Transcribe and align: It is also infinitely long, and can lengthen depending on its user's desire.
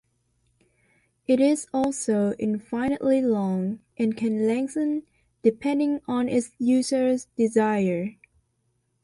It 1.27 1.39
is 1.39 1.67
also 1.71 2.33
infinitely 2.39 3.21
long, 3.21 3.81
and 3.99 4.17
can 4.17 4.47
lengthen 4.47 5.03
depending 5.43 6.01
on 6.07 6.27
its 6.27 6.49
user's 6.57 7.27
desire. 7.37 8.15